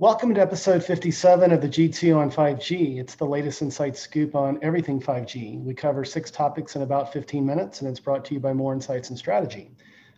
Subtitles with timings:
[0.00, 3.00] Welcome to episode 57 of the G2 on 5G.
[3.00, 5.60] It's the latest insight scoop on everything 5G.
[5.64, 8.72] We cover six topics in about 15 minutes, and it's brought to you by Moor
[8.72, 9.72] Insights and Strategy.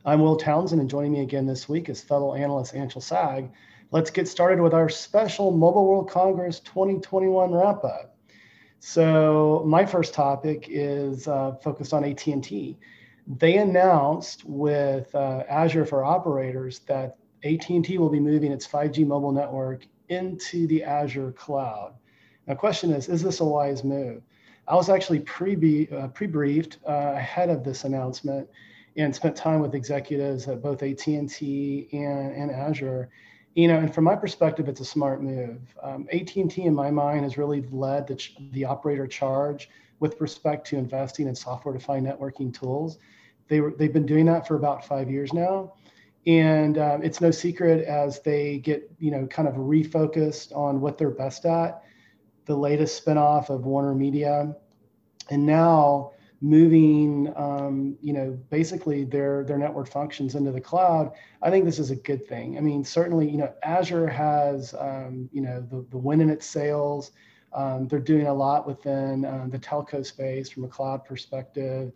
[0.05, 3.51] I'm Will Townsend, and joining me again this week is fellow analyst Anshel Sag.
[3.91, 8.19] Let's get started with our special Mobile World Congress 2021 wrap up.
[8.81, 12.77] So, my first topic is uh, focused on AT&T.
[13.27, 19.33] They announced with uh, Azure for Operators that AT&T will be moving its 5G mobile
[19.33, 21.95] network into the Azure cloud.
[22.47, 24.23] Now, the question is, is this a wise move?
[24.69, 25.25] I was actually
[25.93, 28.49] uh, briefed uh, ahead of this announcement
[28.97, 33.09] and spent time with executives at both AT&T and, and Azure.
[33.55, 35.61] You know, and from my perspective, it's a smart move.
[35.83, 40.77] Um, AT&T, in my mind, has really led the, the operator charge with respect to
[40.77, 42.99] investing in software-defined networking tools.
[43.49, 45.73] They were, they've been doing that for about five years now
[46.27, 50.99] and um, it's no secret as they get you know kind of refocused on what
[50.99, 51.83] they're best at
[52.47, 54.55] the latest spinoff of warner media
[55.31, 61.51] and now moving um, you know basically their their network functions into the cloud i
[61.51, 62.57] think this is a good thing.
[62.57, 66.47] I mean certainly you know azure has um, you know the, the win in its
[66.47, 67.13] sales
[67.53, 71.93] um, they're doing a lot within uh, the telco space from a cloud perspective.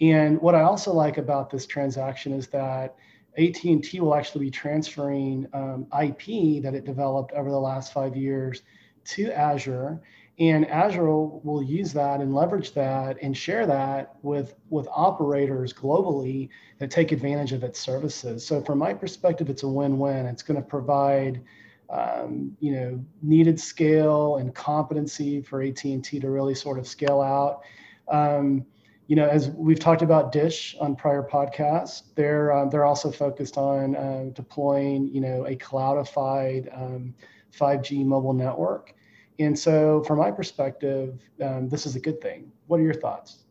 [0.00, 2.96] And what i also like about this transaction is that
[3.38, 8.62] AT&T will actually be transferring um, IP that it developed over the last five years
[9.04, 10.00] to Azure,
[10.38, 16.50] and Azure will use that and leverage that and share that with with operators globally
[16.78, 18.46] that take advantage of its services.
[18.46, 20.26] So from my perspective, it's a win-win.
[20.26, 21.42] It's going to provide
[21.88, 27.62] um, you know needed scale and competency for AT&T to really sort of scale out.
[28.08, 28.66] Um,
[29.06, 33.56] you know, as we've talked about Dish on prior podcasts, they're um, they're also focused
[33.56, 37.14] on uh, deploying, you know, a cloudified um,
[37.56, 38.94] 5G mobile network.
[39.38, 42.50] And so, from my perspective, um, this is a good thing.
[42.66, 43.44] What are your thoughts?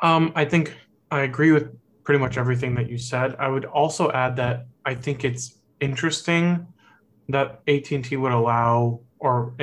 [0.00, 0.74] Um, I think
[1.10, 1.70] I agree with
[2.02, 3.36] pretty much everything that you said.
[3.38, 6.66] I would also add that I think it's interesting
[7.28, 9.54] that AT&T would allow, or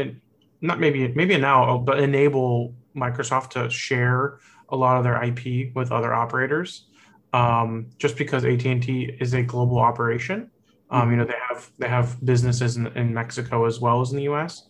[0.61, 4.39] not maybe maybe now, but enable Microsoft to share
[4.71, 6.87] a lot of their IP with other operators,
[7.33, 10.49] um, just because AT and T is a global operation.
[10.89, 14.17] Um, you know, they have they have businesses in, in Mexico as well as in
[14.17, 14.67] the U.S.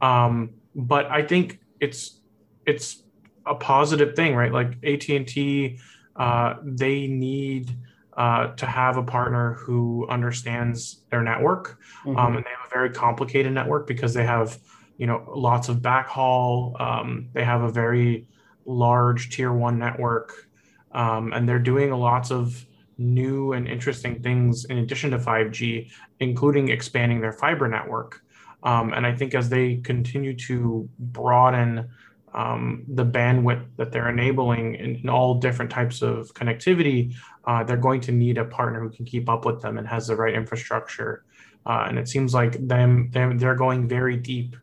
[0.00, 2.20] Um, but I think it's
[2.66, 3.04] it's
[3.46, 4.52] a positive thing, right?
[4.52, 5.78] Like AT and T,
[6.16, 7.76] uh, they need
[8.16, 12.16] uh, to have a partner who understands their network, mm-hmm.
[12.16, 14.58] um, and they have a very complicated network because they have
[14.98, 16.78] you know lots of backhaul.
[16.80, 18.26] Um, they have a very
[18.70, 20.48] large tier one network,
[20.92, 22.64] um, and they're doing lots of
[22.98, 28.22] new and interesting things in addition to 5G, including expanding their fiber network.
[28.62, 31.88] Um, and I think as they continue to broaden
[32.34, 37.14] um, the bandwidth that they're enabling in, in all different types of connectivity,
[37.46, 40.06] uh, they're going to need a partner who can keep up with them and has
[40.06, 41.24] the right infrastructure.
[41.66, 44.56] Uh, and it seems like them, they're going very deep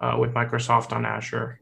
[0.00, 1.60] uh, with Microsoft on Azure.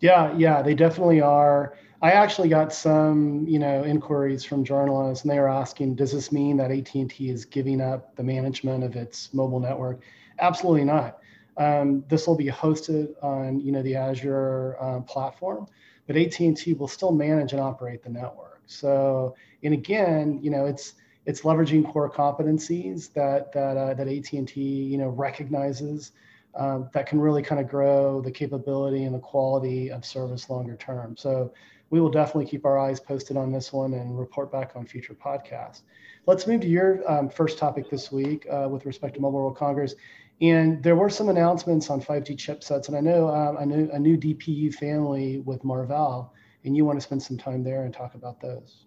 [0.00, 1.74] Yeah, yeah, they definitely are.
[2.00, 6.30] I actually got some, you know, inquiries from journalists, and they were asking, "Does this
[6.30, 10.00] mean that AT&T is giving up the management of its mobile network?"
[10.38, 11.18] Absolutely not.
[11.56, 15.66] Um, this will be hosted on, you know, the Azure uh, platform,
[16.06, 18.60] but AT&T will still manage and operate the network.
[18.66, 19.34] So,
[19.64, 20.94] and again, you know, it's
[21.26, 26.12] it's leveraging core competencies that that uh, that AT&T, you know, recognizes
[26.58, 30.76] um, that can really kind of grow the capability and the quality of service longer
[30.76, 31.16] term.
[31.16, 31.52] So
[31.90, 35.14] we will definitely keep our eyes posted on this one and report back on future
[35.14, 35.82] podcasts.
[36.26, 39.56] Let's move to your um, first topic this week uh, with respect to Mobile World
[39.56, 39.94] Congress.
[40.40, 43.98] And there were some announcements on 5G chipsets, and I know um, a, new, a
[43.98, 46.32] new DPU family with Marvell,
[46.64, 48.84] and you want to spend some time there and talk about those.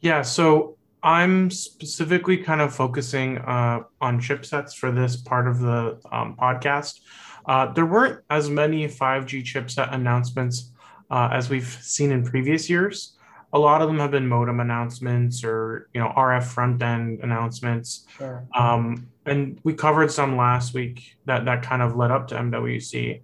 [0.00, 6.00] Yeah, so I'm specifically kind of focusing uh, on chipsets for this part of the
[6.10, 7.00] um, podcast.
[7.46, 10.72] Uh, there weren't as many 5G chipset announcements
[11.10, 13.16] uh, as we've seen in previous years.
[13.54, 18.04] A lot of them have been modem announcements or you know RF front end announcements.
[18.18, 18.46] Sure.
[18.54, 23.22] Um, and we covered some last week that that kind of led up to MWC.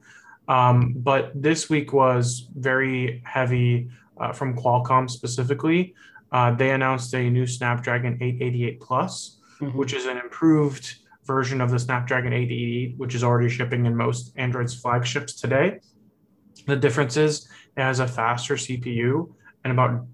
[0.49, 5.95] Um, but this week was very heavy uh, from Qualcomm specifically.
[6.35, 9.79] Uh, they announced a new Snapdragon 888 Plus, mm-hmm.
[9.79, 14.33] which is an improved version of the Snapdragon 888, which is already shipping in most
[14.37, 15.79] Android's flagships today.
[16.67, 19.33] The difference is it has a faster CPU
[19.63, 20.07] and about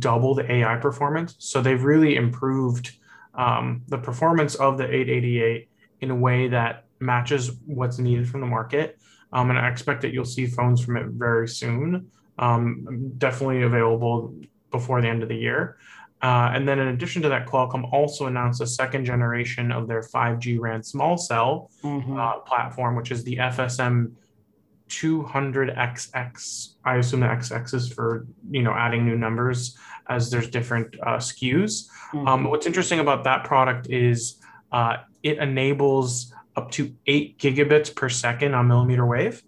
[0.00, 1.36] double the AI performance.
[1.38, 2.90] So they've really improved
[3.34, 5.68] um, the performance of the 888
[6.00, 8.98] in a way that matches what's needed from the market.
[9.32, 12.10] Um, and I expect that you'll see phones from it very soon.
[12.40, 14.34] Um, definitely available
[14.70, 15.76] before the end of the year.
[16.22, 20.02] Uh, and then in addition to that, Qualcomm also announced a second generation of their
[20.02, 22.18] 5G RAN small cell mm-hmm.
[22.18, 24.12] uh, platform, which is the FSM
[24.90, 26.74] 200XX.
[26.84, 29.78] I assume the XX is for you know adding new numbers
[30.08, 31.88] as there's different uh, SKUs.
[32.12, 32.28] Mm-hmm.
[32.28, 34.36] Um, what's interesting about that product is
[34.72, 39.42] uh, it enables up to eight gigabits per second on millimeter wave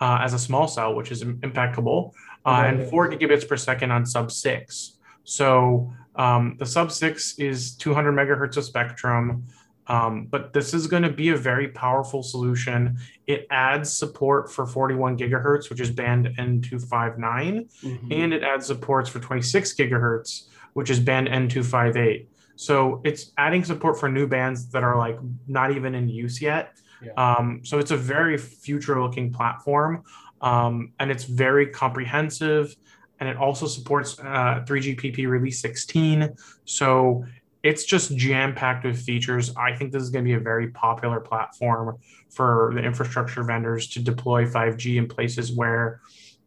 [0.00, 2.14] uh, as a small cell, which is impeccable,
[2.44, 4.98] uh, and four gigabits per second on sub six.
[5.24, 9.44] So um, the sub six is 200 megahertz of spectrum.
[9.86, 12.98] Um, but this is going to be a very powerful solution.
[13.26, 18.12] It adds support for 41 gigahertz, which is band N259, mm-hmm.
[18.12, 20.44] and it adds supports for 26 gigahertz,
[20.74, 22.26] which is band N258.
[22.54, 26.76] So it's adding support for new bands that are like not even in use yet.
[27.02, 27.12] Yeah.
[27.14, 30.04] Um, so it's a very future looking platform
[30.40, 32.74] um, and it's very comprehensive
[33.20, 36.34] and it also supports uh, 3GPP release 16.
[36.64, 37.24] So
[37.62, 39.54] it's just jam packed with features.
[39.56, 41.98] I think this is going to be a very popular platform
[42.30, 46.00] for the infrastructure vendors to deploy 5G in places where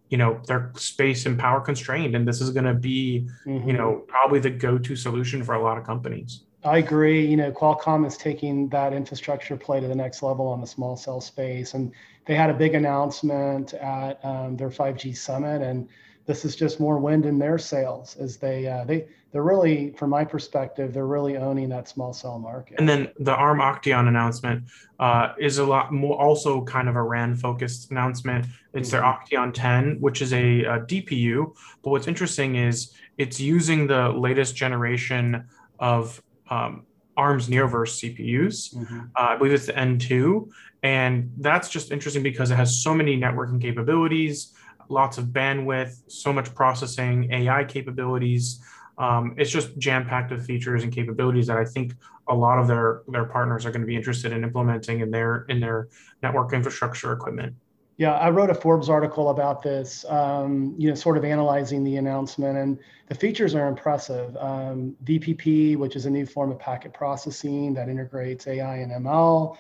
[0.10, 3.68] you know they're space and power constrained and this is going to be mm-hmm.
[3.68, 7.25] you know probably the go-to solution for a lot of companies i agree.
[7.25, 10.95] You know qualcomm is taking that infrastructure play to the next level on the small
[10.95, 11.92] cell space and
[12.25, 15.89] they had a big announcement at um, their 5g summit and
[16.25, 20.10] this is just more wind in their sails as they uh, they they're really from
[20.10, 22.80] my perspective they're really owning that small cell market.
[22.80, 24.63] And then the arm octeon announcement
[25.00, 28.45] uh, is a lot more also kind of a ran focused announcement.
[28.74, 29.30] It's mm-hmm.
[29.30, 34.10] their octeon 10 which is a, a, dpu but what's interesting is it's using the
[34.10, 35.45] latest generation
[35.80, 36.86] of um,
[37.16, 39.00] arm's neoverse cpus mm-hmm.
[39.16, 40.50] uh, i believe it's the n2
[40.84, 44.54] and that's just interesting because it has so many networking capabilities
[44.90, 48.63] lots of bandwidth, so much processing, AI capabilities.
[48.98, 51.95] Um, it's just jam packed with features and capabilities that I think
[52.30, 55.46] a lot of their their partners are going to be interested in implementing in their
[55.50, 55.89] in their
[56.22, 57.56] network infrastructure equipment.
[57.98, 61.98] Yeah, I wrote a Forbes article about this, um, you know, sort of analyzing the
[61.98, 64.36] announcement, and the features are impressive.
[64.38, 69.56] Um, VPP, which is a new form of packet processing that integrates AI and ML,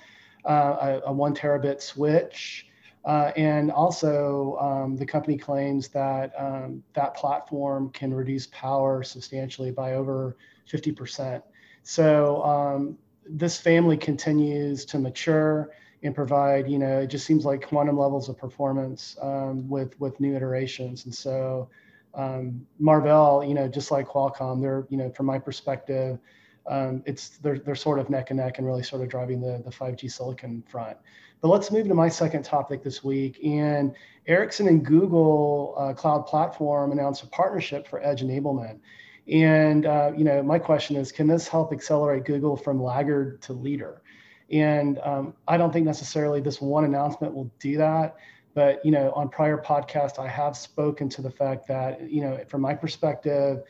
[0.45, 2.65] uh, a, a, one terabit switch,
[3.05, 9.69] uh, and also, um, the company claims that um, that platform can reduce power substantially
[9.69, 10.37] by over
[10.71, 11.43] 50%.
[11.83, 12.97] So um,
[13.29, 15.71] this family continues to mature
[16.03, 20.19] and provide, you know, it just seems like quantum levels of performance um, with with
[20.19, 21.05] new iterations.
[21.05, 21.69] And so
[22.13, 26.19] um, Marvell, you know, just like Qualcomm, they're, you know, from my perspective,
[26.67, 29.61] um, it's they're, they're sort of neck and neck and really sort of driving the,
[29.65, 30.97] the 5G silicon front.
[31.41, 33.39] But let's move to my second topic this week.
[33.43, 33.93] And
[34.27, 38.79] Ericsson and Google uh, Cloud Platform announced a partnership for edge enablement.
[39.27, 43.53] And uh, you know, my question is, can this help accelerate Google from laggard to
[43.53, 44.01] leader?
[44.51, 48.15] And um, I don't think necessarily this one announcement will do that.
[48.53, 52.39] But you know, on prior podcasts, I have spoken to the fact that you know,
[52.47, 53.63] from my perspective,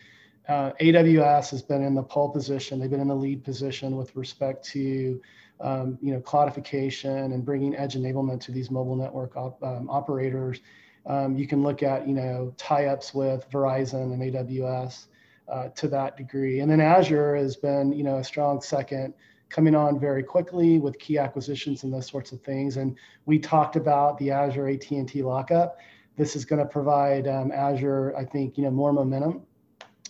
[0.49, 2.79] uh, AWS has been in the pole position.
[2.79, 5.21] They've been in the lead position with respect to
[5.61, 10.59] um, you know, cloudification and bringing edge enablement to these mobile network op, um, operators.
[11.05, 15.05] Um, you can look at, you know, tie-ups with Verizon and AWS
[15.49, 16.59] uh, to that degree.
[16.59, 19.13] And then Azure has been, you know, a strong second
[19.53, 22.77] coming on very quickly with key acquisitions and those sorts of things.
[22.77, 25.77] And we talked about the Azure AT&T lockup.
[26.17, 29.43] This is going to provide um, Azure, I think, you know, more momentum.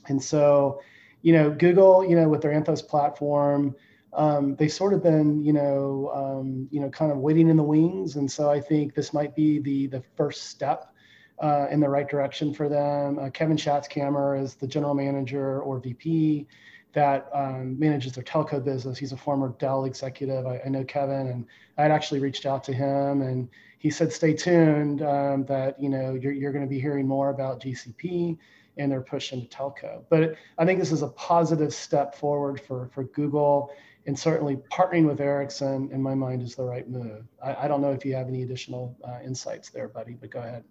[0.08, 0.82] And so,
[1.24, 3.76] you know, Google, you know, with their Anthos platform,
[4.14, 7.64] um, they've sort of been, you know, um, you know, kind of waiting in the
[7.64, 10.94] wings, and so I think this might be the the first step
[11.42, 13.18] uh, in the right direction for them.
[13.18, 16.48] Uh, Kevin Schatzkamer is the general manager or VP
[16.94, 18.98] that um, manages their telco business.
[18.98, 20.46] He's a former Dell executive.
[20.46, 21.46] I, I, know Kevin, and
[21.78, 25.02] I had actually reached out to him, and he said, "Stay tuned.
[25.02, 28.38] Um, that you know, you're you're going to be hearing more about GCP."
[28.76, 30.04] and their push into telco.
[30.10, 33.72] But I think this is a positive step forward for, for Google
[34.06, 37.24] and certainly partnering with Ericsson, in my mind, is the right move.
[37.44, 40.40] I, I don't know if you have any additional uh, insights there, buddy, but go
[40.40, 40.64] ahead.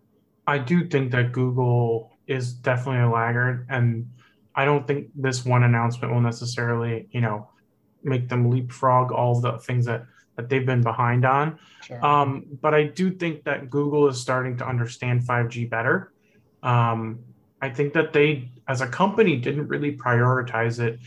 [0.47, 4.09] I do think that Google is definitely a laggard, and
[4.54, 7.49] I don't think this one announcement will necessarily, you know,
[8.02, 10.04] make them leapfrog all the things that
[10.37, 11.59] that they've been behind on.
[11.82, 12.04] Sure.
[12.04, 16.12] Um, but I do think that Google is starting to understand 5G better.
[16.62, 17.18] Um,
[17.61, 21.00] I think that they, as a company, didn't really prioritize it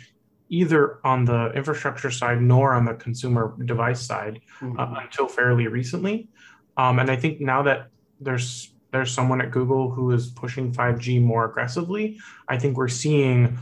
[0.50, 4.80] either on the infrastructure side nor on the consumer device side mm-hmm.
[4.80, 6.30] uh, until fairly recently.
[6.78, 7.88] Um, and I think now that
[8.20, 13.58] there's there's someone at Google who is pushing 5G more aggressively, I think we're seeing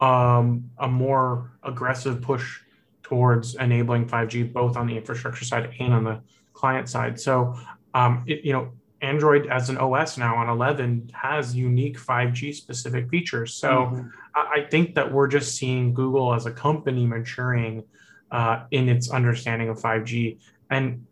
[0.00, 2.60] um, a more aggressive push
[3.02, 6.22] towards enabling 5G both on the infrastructure side and on the
[6.54, 7.20] client side.
[7.20, 7.54] So,
[7.92, 13.10] um, it, you know, Android as an OS now on 11 has unique 5G specific
[13.10, 13.52] features.
[13.52, 14.08] So mm-hmm.
[14.34, 17.84] I, I, think that we're just seeing Google as a company maturing
[18.30, 20.38] uh, in its understanding of 5G.
[20.70, 21.06] And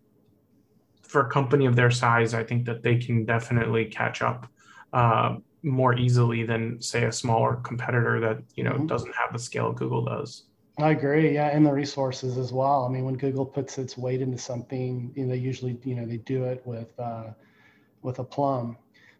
[1.16, 4.46] for a company of their size, I think that they can definitely catch up
[4.92, 8.86] uh, more easily than, say, a smaller competitor that you know mm-hmm.
[8.86, 10.42] doesn't have the scale Google does.
[10.78, 11.32] I agree.
[11.32, 12.84] Yeah, and the resources as well.
[12.84, 16.04] I mean, when Google puts its weight into something, you know, they usually, you know,
[16.04, 17.28] they do it with uh,
[18.02, 18.76] with aplomb.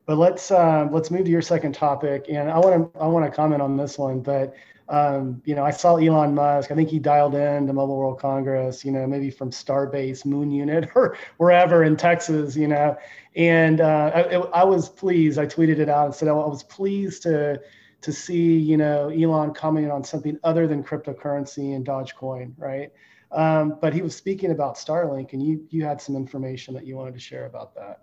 [0.07, 3.27] But let's uh, let's move to your second topic, and I want to I want
[3.27, 4.21] to comment on this one.
[4.21, 4.55] But
[4.89, 6.71] um, you know, I saw Elon Musk.
[6.71, 8.85] I think he dialed in to Mobile World Congress.
[8.85, 12.55] You know, maybe from Starbase Moon Unit or wherever in Texas.
[12.55, 12.97] You know,
[13.35, 15.41] and uh, I, I was pleased.
[15.41, 17.61] I tweeted it out and said I was pleased to
[18.03, 22.93] to see you know Elon commenting on something other than cryptocurrency and Dogecoin, right?
[23.33, 26.95] Um, but he was speaking about Starlink, and you you had some information that you
[26.95, 28.03] wanted to share about that.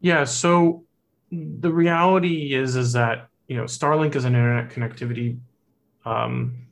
[0.00, 0.24] Yeah.
[0.24, 0.84] So
[1.32, 5.38] the reality is is that you know Starlink is an internet connectivity
[6.04, 6.66] um,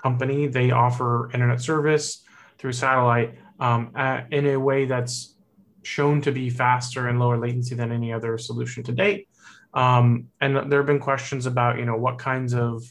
[0.00, 0.46] company.
[0.46, 2.22] They offer internet service
[2.58, 3.92] through satellite um,
[4.30, 5.34] in a way that's
[5.82, 9.28] shown to be faster and lower latency than any other solution to date.
[9.74, 12.84] Um, and there have been questions about you know what kinds of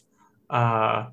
[0.50, 1.08] uh,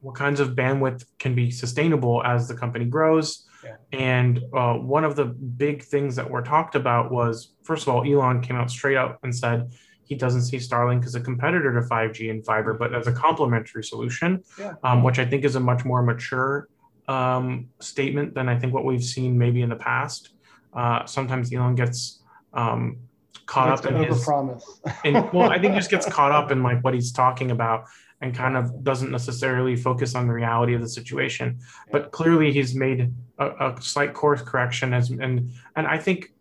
[0.00, 3.46] what kinds of bandwidth can be sustainable as the company grows.
[3.64, 3.76] Yeah.
[3.92, 8.04] And uh, one of the big things that were talked about was, first of all,
[8.04, 9.70] Elon came out straight out and said
[10.04, 13.84] he doesn't see Starlink as a competitor to 5G and fiber, but as a complementary
[13.84, 14.74] solution, yeah.
[14.82, 16.68] um, which I think is a much more mature
[17.06, 20.30] um, statement than I think what we've seen maybe in the past.
[20.74, 22.98] Uh, sometimes Elon gets um,
[23.46, 24.64] caught up in his promise.
[25.04, 27.84] well, I think he just gets caught up in like what he's talking about
[28.20, 31.58] and kind of doesn't necessarily focus on the reality of the situation.
[31.90, 36.32] But clearly, he's made a, a slight course correction, as and and I think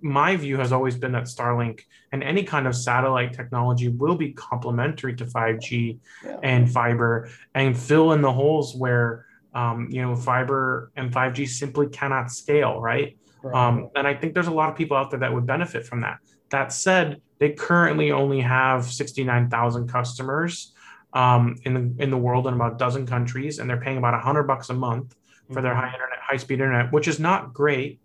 [0.00, 1.80] my view has always been that Starlink
[2.12, 6.36] and any kind of satellite technology will be complementary to 5G yeah.
[6.42, 11.88] and fiber and fill in the holes where um, you know fiber and 5G simply
[11.88, 13.16] cannot scale, right?
[13.42, 13.54] right.
[13.54, 16.00] Um, and I think there's a lot of people out there that would benefit from
[16.02, 16.18] that.
[16.50, 20.72] That said, they currently only have 69,000 customers
[21.12, 24.20] um, in the in the world in about a dozen countries, and they're paying about
[24.20, 25.14] hundred bucks a month
[25.52, 25.80] for their mm-hmm.
[25.80, 28.00] high internet, high speed internet, which is not great,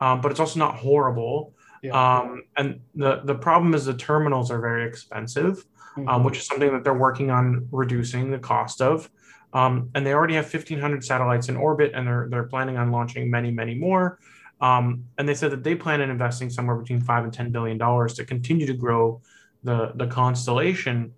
[0.00, 1.54] um, but it's also not horrible.
[1.82, 2.18] Yeah.
[2.18, 5.64] Um, and the the problem is the terminals are very expensive,
[5.96, 6.24] um, mm-hmm.
[6.24, 9.10] which is something that they're working on reducing the cost of.
[9.52, 13.30] Um, and they already have 1,500 satellites in orbit, and they're they're planning on launching
[13.30, 14.18] many, many more.
[14.60, 17.78] Um, and they said that they plan on investing somewhere between five and ten billion
[17.78, 19.20] dollars to continue to grow
[19.62, 21.12] the the constellation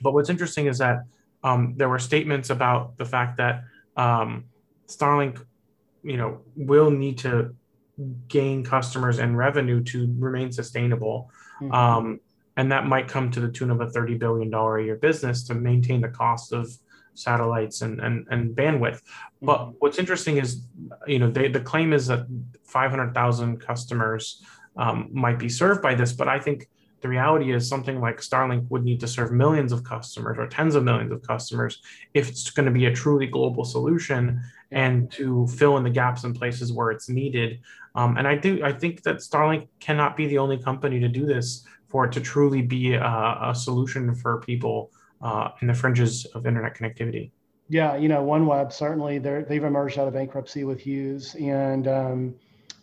[0.00, 1.04] but what's interesting is that
[1.42, 3.64] um, there were statements about the fact that
[3.96, 4.44] um,
[4.86, 5.44] Starlink,
[6.02, 7.54] you know, will need to
[8.28, 11.30] gain customers and revenue to remain sustainable.
[11.60, 11.72] Mm-hmm.
[11.72, 12.20] Um,
[12.56, 15.54] and that might come to the tune of a $30 billion a year business to
[15.54, 16.70] maintain the cost of
[17.14, 19.00] satellites and, and, and bandwidth.
[19.42, 19.76] But mm-hmm.
[19.78, 20.62] what's interesting is,
[21.06, 22.26] you know, they, the claim is that
[22.64, 24.42] 500,000 customers
[24.76, 26.68] um, might be served by this, but I think
[27.06, 30.74] the reality is something like Starlink would need to serve millions of customers or tens
[30.74, 31.80] of millions of customers
[32.14, 34.40] if it's going to be a truly global solution
[34.72, 37.60] and to fill in the gaps in places where it's needed.
[37.94, 41.26] Um, and I do I think that Starlink cannot be the only company to do
[41.26, 44.90] this for it to truly be a, a solution for people
[45.22, 47.30] uh, in the fringes of internet connectivity.
[47.68, 51.86] Yeah, you know, OneWeb certainly they've emerged out of bankruptcy with Hughes and.
[51.86, 52.34] Um,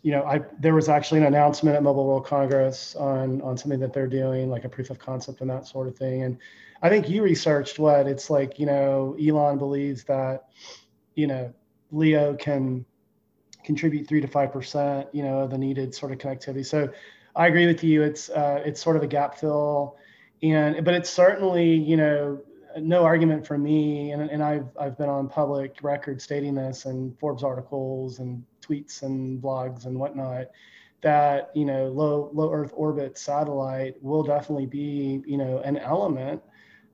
[0.04, 3.80] you know, I there was actually an announcement at Mobile World Congress on on something
[3.80, 6.24] that they're doing, like a proof of concept and that sort of thing.
[6.24, 6.38] And
[6.82, 8.60] I think you researched what it's like.
[8.60, 10.50] You know, Elon believes that,
[11.16, 11.54] you know,
[11.92, 12.86] Leo can
[13.64, 16.66] contribute three to five percent, you know, of the needed sort of connectivity.
[16.66, 16.90] So
[17.38, 18.04] I agree with you.
[18.04, 19.96] It's uh, it's sort of a gap fill,
[20.44, 22.42] and but it's certainly you know
[22.78, 27.18] no argument for me, and, and I've I've been on public record stating this and
[27.20, 30.48] Forbes articles and tweets and blogs and whatnot
[31.02, 36.42] that you know low low Earth orbit satellite will definitely be you know an element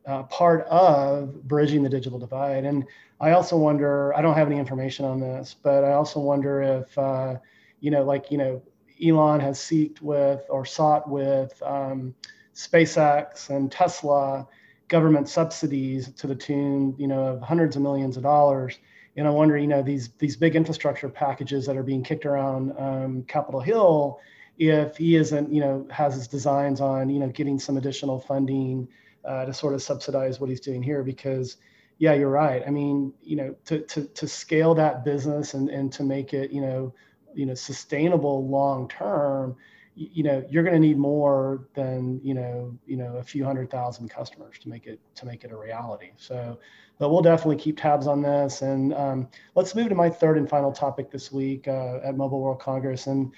[0.07, 2.65] uh, part of bridging the digital divide.
[2.65, 2.85] And
[3.19, 6.97] I also wonder I don't have any information on this, but I also wonder if
[6.97, 7.35] uh,
[7.79, 8.61] you know like you know
[9.03, 12.13] Elon has seeked with or sought with um,
[12.53, 14.47] SpaceX and Tesla
[14.89, 18.79] government subsidies to the tune, you know, of hundreds of millions of dollars.
[19.19, 22.73] And I wonder, you know, these these big infrastructure packages that are being kicked around
[22.79, 24.19] um, Capitol Hill,
[24.57, 28.87] if he isn't, you know, has his designs on, you know, getting some additional funding
[29.25, 31.57] uh, to sort of subsidize what he's doing here, because
[31.97, 32.63] yeah, you're right.
[32.65, 36.51] I mean, you know, to to to scale that business and and to make it,
[36.51, 36.93] you know,
[37.33, 39.57] you know, sustainable long term,
[39.99, 43.69] you know you're going to need more than you know you know a few hundred
[43.69, 46.11] thousand customers to make it to make it a reality.
[46.17, 46.57] So
[46.99, 48.61] but we'll definitely keep tabs on this.
[48.61, 52.41] And um, let's move to my third and final topic this week uh, at mobile
[52.41, 53.07] world congress.
[53.07, 53.31] And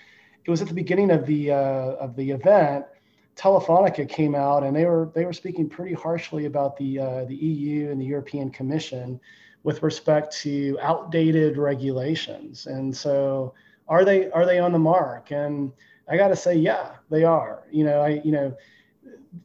[0.45, 2.85] it was at the beginning of the uh, of the event
[3.37, 7.35] telefonica came out and they were they were speaking pretty harshly about the uh, the
[7.35, 9.19] eu and the european commission
[9.63, 12.65] with respect to outdated regulations.
[12.65, 13.53] And so
[13.87, 15.31] are they are they on the mark?
[15.31, 15.71] And
[16.07, 17.63] I got to say, yeah, they are.
[17.71, 18.55] You know, I, you know,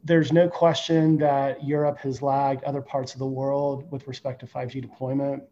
[0.03, 4.45] there's no question that Europe has lagged other parts of the world with respect to
[4.45, 5.43] 5G deployment.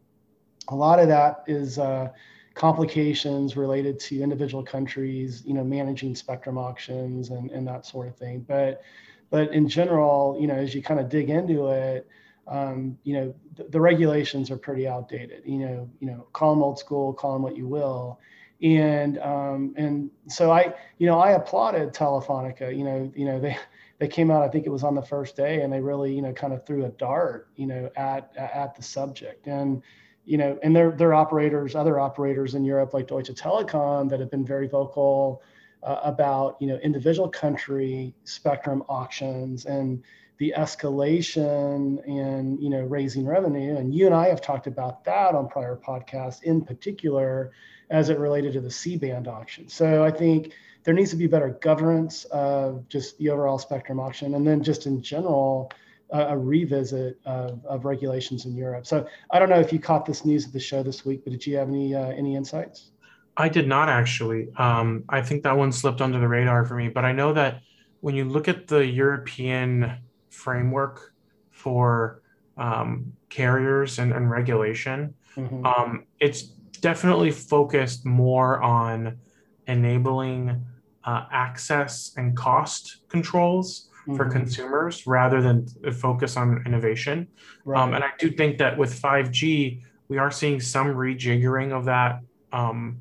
[0.69, 2.09] A lot of that is uh,
[2.53, 8.17] complications related to individual countries, you know, managing spectrum auctions and, and that sort of
[8.17, 8.41] thing.
[8.47, 8.81] But,
[9.29, 12.07] but in general, you know, as you kind of dig into it,
[12.47, 15.43] um, you know, the, the regulations are pretty outdated.
[15.45, 18.19] You know, you know, call them old school, call them what you will
[18.61, 22.75] and um, and so I you know I applauded Telefonica.
[22.75, 23.57] You know you know they
[23.99, 26.21] they came out I think it was on the first day and they really you
[26.21, 29.81] know kind of threw a dart you know at at the subject and
[30.25, 34.31] you know and their their operators other operators in Europe like Deutsche Telekom that have
[34.31, 35.41] been very vocal
[35.83, 40.03] uh, about you know individual country spectrum auctions and
[40.37, 45.35] the escalation and you know raising revenue and you and I have talked about that
[45.35, 47.51] on prior podcasts in particular
[47.89, 49.67] as it related to the C band auction.
[49.67, 54.35] So I think there needs to be better governance of just the overall spectrum auction,
[54.35, 55.71] and then just in general,
[56.13, 58.85] uh, a revisit of, of, regulations in Europe.
[58.85, 61.31] So I don't know if you caught this news at the show this week, but
[61.31, 62.91] did you have any uh, any insights?
[63.37, 64.49] I did not actually.
[64.57, 67.61] Um, I think that one slipped under the radar for me, but I know that
[68.01, 69.97] when you look at the European
[70.29, 71.13] framework
[71.49, 72.21] for
[72.57, 75.65] um, carriers and, and regulation, mm-hmm.
[75.65, 76.51] um, it's
[76.85, 79.17] definitely focused more on
[79.65, 80.63] enabling
[81.03, 84.15] uh, access and cost controls mm-hmm.
[84.15, 87.27] for consumers rather than focus on innovation.
[87.65, 87.81] Right.
[87.81, 92.19] Um, and I do think that with 5G, we are seeing some rejiggering of that
[92.51, 92.99] um,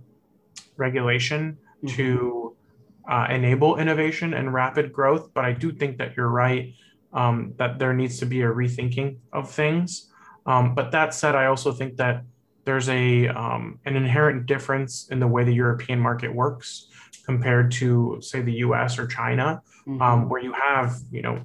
[0.78, 1.94] regulation mm-hmm.
[1.96, 2.56] to
[3.06, 5.28] uh, enable innovation and rapid growth.
[5.34, 6.72] But I do think that you're right
[7.12, 10.10] um, that there needs to be a rethinking of things.
[10.46, 12.24] Um, but that said, I also think that
[12.64, 16.88] there's a um, an inherent difference in the way the European market works
[17.24, 18.98] compared to say the U.S.
[18.98, 20.00] or China, mm-hmm.
[20.00, 21.42] um, where you have you know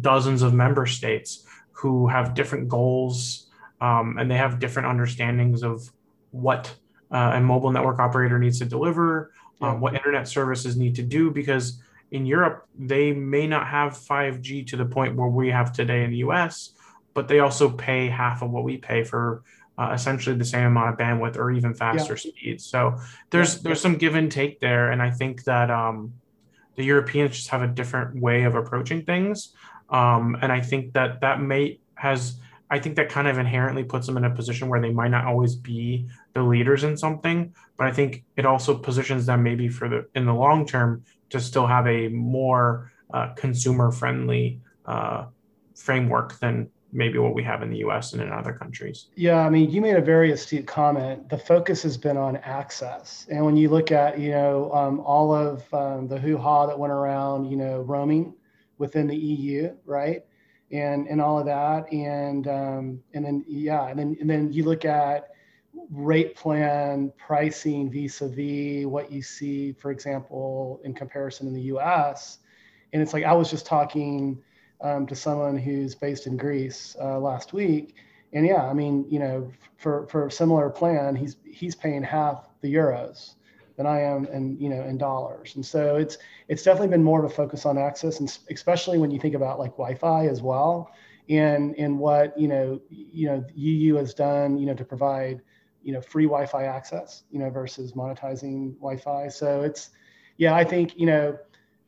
[0.00, 5.90] dozens of member states who have different goals um, and they have different understandings of
[6.30, 6.74] what
[7.10, 11.30] uh, a mobile network operator needs to deliver, um, what internet services need to do,
[11.30, 11.82] because
[12.12, 16.10] in Europe they may not have 5G to the point where we have today in
[16.10, 16.74] the U.S.,
[17.14, 19.42] but they also pay half of what we pay for
[19.78, 22.30] uh, essentially the same amount of bandwidth or even faster yeah.
[22.30, 22.64] speeds.
[22.64, 22.98] So
[23.30, 23.60] there's yeah.
[23.64, 26.14] there's some give and take there, and I think that um,
[26.76, 29.54] the Europeans just have a different way of approaching things,
[29.90, 32.36] um, and I think that that may has
[32.72, 35.26] I think that kind of inherently puts them in a position where they might not
[35.26, 39.90] always be the leaders in something, but I think it also positions them maybe for
[39.90, 45.26] the in the long term to still have a more uh, consumer friendly uh,
[45.76, 49.08] framework than maybe what we have in the US and in other countries.
[49.16, 51.28] Yeah, I mean, you made a very astute comment.
[51.30, 53.26] The focus has been on access.
[53.30, 56.78] And when you look at, you know, um, all of um, the hoo ha that
[56.78, 58.34] went around, you know, roaming
[58.76, 60.22] within the EU, right?
[60.70, 61.90] And, and all of that.
[61.92, 65.30] And, um, and then, yeah, and then, and then you look at
[65.90, 72.38] rate plan pricing vis-a-vis what you see, for example, in comparison in the US.
[72.92, 74.42] And it's like, I was just talking,
[74.82, 77.94] um, to someone who's based in Greece uh, last week.
[78.32, 82.48] And yeah, I mean, you know, for, for a similar plan, he's he's paying half
[82.60, 83.34] the euros
[83.76, 85.54] than I am, and you know, in dollars.
[85.56, 86.18] And so it's
[86.48, 89.58] it's definitely been more of a focus on access, and especially when you think about
[89.58, 90.90] like Wi-Fi as well,
[91.28, 95.42] and and what you know, you know, EU has done, you know, to provide
[95.82, 99.28] you know free Wi-Fi access, you know, versus monetizing Wi-Fi.
[99.28, 99.90] So it's
[100.38, 101.38] yeah, I think you know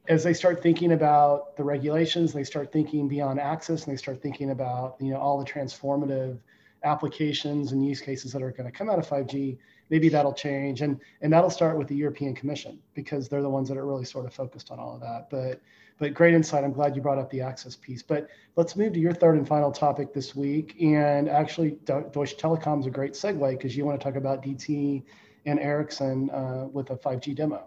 [0.08, 4.20] as they start thinking about the regulations, they start thinking beyond access, and they start
[4.20, 6.38] thinking about you know all the transformative
[6.82, 9.56] applications and use cases that are going to come out of 5G.
[9.88, 13.68] Maybe that'll change, and and that'll start with the European Commission because they're the ones
[13.68, 15.28] that are really sort of focused on all of that.
[15.30, 15.60] But
[15.98, 16.64] but great insight.
[16.64, 18.02] I'm glad you brought up the access piece.
[18.02, 20.76] But let's move to your third and final topic this week.
[20.80, 25.04] And actually, Deutsche Telekom is a great segue because you want to talk about DT
[25.46, 27.66] and Ericsson uh, with a 5G demo.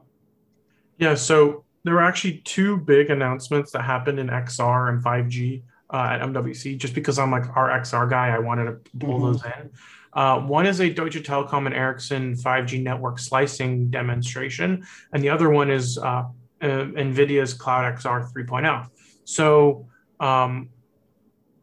[0.97, 1.15] Yeah.
[1.15, 6.19] So there were actually two big announcements that happened in XR and 5G uh, at
[6.19, 6.78] MWC.
[6.78, 9.26] Just because I'm like our XR guy, I wanted to pull mm-hmm.
[9.26, 9.71] those in.
[10.12, 15.50] Uh, one is a Deutsche Telekom and Ericsson 5G network slicing demonstration, and the other
[15.50, 16.28] one is uh, uh,
[16.62, 18.89] NVIDIA's Cloud XR 3.0.
[19.23, 19.88] So
[20.19, 20.67] um,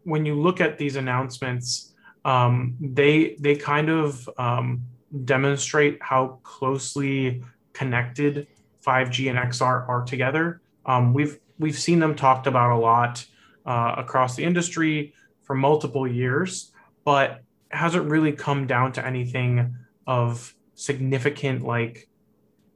[0.05, 1.93] when you look at these announcements,
[2.25, 4.85] um, they they kind of um,
[5.27, 7.43] demonstrate how closely
[7.75, 8.47] connected
[8.87, 10.61] 5G and XR are together.
[10.87, 13.25] Um, we've we've seen them talked about a lot
[13.65, 16.73] uh, across the industry for multiple years,
[17.05, 19.75] but hasn't really come down to anything
[20.07, 22.09] of significant like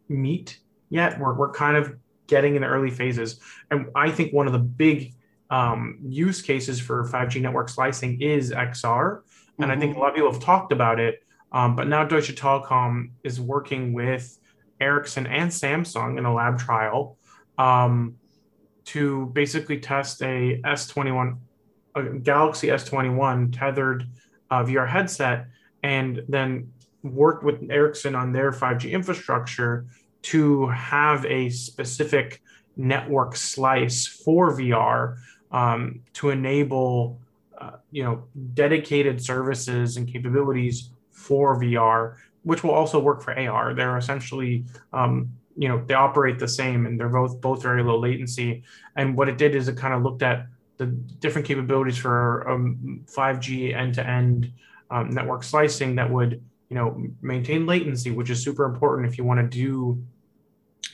[0.09, 0.59] meat
[0.91, 1.19] yet.
[1.19, 3.41] We're, we're kind of getting in the early phases.
[3.71, 5.15] And I think one of the big
[5.51, 9.23] um, use cases for 5G network slicing is XR.
[9.59, 9.71] And mm-hmm.
[9.71, 11.23] I think a lot of people have talked about it.
[11.53, 14.39] Um, but now Deutsche Telekom is working with
[14.81, 17.17] Ericsson and Samsung in a lab trial
[17.57, 18.17] um,
[18.87, 21.37] to basically test a S21,
[21.95, 24.07] a Galaxy S21 tethered
[24.51, 25.47] uh, VR headset,
[25.83, 29.87] and then work with Ericsson on their 5G infrastructure
[30.23, 32.43] to have a specific
[32.77, 35.19] network slice for VR
[35.51, 37.19] um, to enable
[37.57, 42.17] uh, you know dedicated services and capabilities for VR,
[42.49, 43.75] which will also work for AR.
[43.75, 47.99] They're essentially um, you know they operate the same and they're both both very low
[47.99, 48.63] latency.
[48.97, 50.47] And what it did is it kind of looked at
[50.79, 54.51] the different capabilities for um, 5G end-to-end
[54.91, 59.25] um, network slicing that would you know maintain latency which is super important if you
[59.25, 60.03] want to do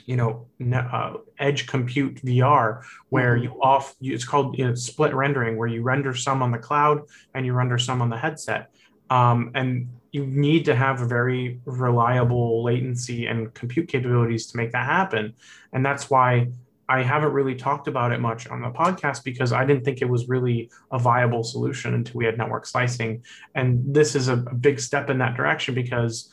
[0.07, 3.45] you know uh, edge compute vr where mm-hmm.
[3.45, 6.59] you off you, it's called you know, split rendering where you render some on the
[6.59, 7.03] cloud
[7.35, 8.71] and you render some on the headset
[9.11, 14.71] um, and you need to have a very reliable latency and compute capabilities to make
[14.73, 15.35] that happen
[15.73, 16.47] and that's why
[16.89, 20.09] I haven't really talked about it much on the podcast because I didn't think it
[20.09, 23.25] was really a viable solution until we had network slicing.
[23.55, 26.31] And this is a, a big step in that direction because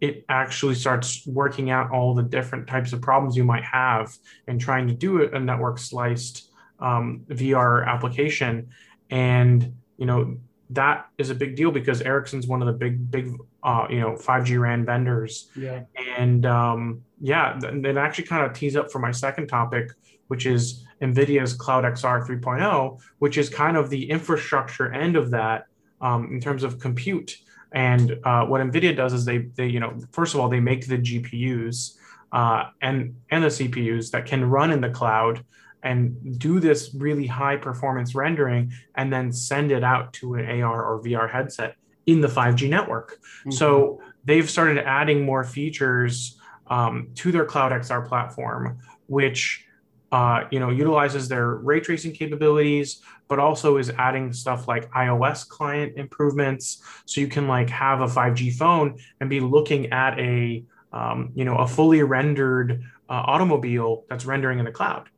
[0.00, 4.12] it actually starts working out all the different types of problems you might have
[4.48, 8.70] in trying to do a network sliced um, VR application.
[9.10, 10.36] And, you know,
[10.74, 14.12] that is a big deal because Ericsson's one of the big, big, uh, you know,
[14.12, 15.50] 5G RAN vendors.
[15.56, 15.82] Yeah.
[16.18, 19.90] And um, yeah, it actually kind of tees up for my second topic,
[20.28, 25.66] which is NVIDIA's Cloud XR 3.0, which is kind of the infrastructure end of that
[26.00, 27.38] um, in terms of compute.
[27.72, 30.86] And uh, what NVIDIA does is they, they, you know, first of all, they make
[30.86, 31.96] the GPUs
[32.32, 35.44] uh, and and the CPUs that can run in the cloud
[35.84, 40.84] and do this really high performance rendering and then send it out to an AR
[40.84, 43.20] or VR headset in the 5G network.
[43.40, 43.50] Mm-hmm.
[43.52, 49.66] So they've started adding more features um, to their Cloud XR platform, which
[50.10, 55.46] uh, you know utilizes their ray tracing capabilities, but also is adding stuff like iOS
[55.46, 60.64] client improvements, so you can like have a 5G phone and be looking at a
[60.92, 65.08] um, you know a fully rendered uh, automobile that's rendering in the cloud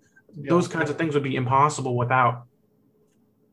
[0.40, 0.50] yeah.
[0.50, 2.46] those kinds of things would be impossible without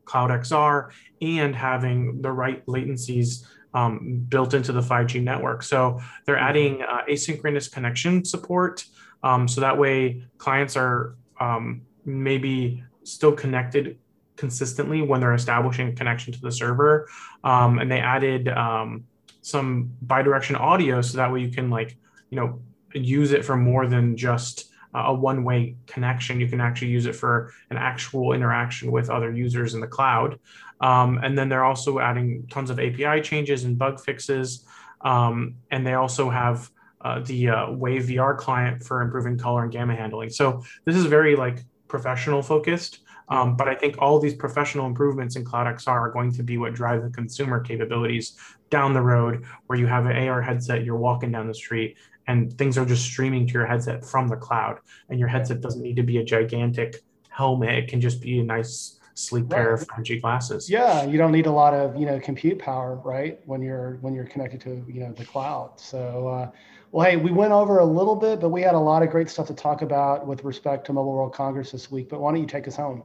[0.04, 0.90] Cloud XR
[1.22, 5.62] and having the right latencies um, built into the 5G network.
[5.62, 6.48] So they're mm-hmm.
[6.48, 8.84] adding uh, asynchronous connection support.
[9.22, 13.98] Um, so that way clients are um, maybe still connected
[14.36, 17.08] consistently when they're establishing a connection to the server.
[17.42, 19.04] Um, and they added um,
[19.42, 21.96] some bidirectional audio so that way you can like,
[22.30, 22.60] you know,
[22.92, 26.40] use it for more than just a one way connection.
[26.40, 30.38] You can actually use it for an actual interaction with other users in the cloud.
[30.80, 34.64] Um, and then they're also adding tons of API changes and bug fixes.
[35.00, 39.72] Um, and they also have uh, the uh, Wave VR client for improving color and
[39.72, 40.30] gamma handling.
[40.30, 43.00] So this is very like professional focused.
[43.28, 46.58] Um, but I think all these professional improvements in Cloud XR are going to be
[46.58, 48.36] what drive the consumer capabilities
[48.70, 52.56] down the road, where you have an AR headset, you're walking down the street, and
[52.58, 54.78] things are just streaming to your headset from the cloud.
[55.08, 58.42] And your headset doesn't need to be a gigantic helmet; it can just be a
[58.42, 59.52] nice, sleek right.
[59.52, 60.68] pair of 5G glasses.
[60.68, 63.40] Yeah, you don't need a lot of you know compute power, right?
[63.46, 65.80] When you're when you're connected to you know the cloud.
[65.80, 66.28] So.
[66.28, 66.50] Uh,
[66.92, 69.28] well, hey, we went over a little bit, but we had a lot of great
[69.28, 72.08] stuff to talk about with respect to Mobile World Congress this week.
[72.08, 73.02] But why don't you take us home?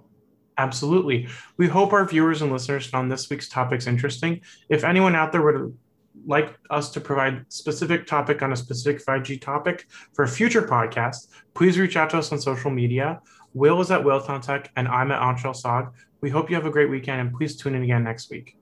[0.60, 1.30] Absolutely.
[1.56, 4.42] We hope our viewers and listeners found this week's topics interesting.
[4.68, 5.74] If anyone out there would
[6.28, 11.30] like us to provide specific topic on a specific 5G topic for a future podcast,
[11.54, 13.22] please reach out to us on social media.
[13.54, 15.86] Will is at Will Tech and I'm at Anshel Sag.
[16.20, 18.58] We hope you have a great weekend and please tune in again next week.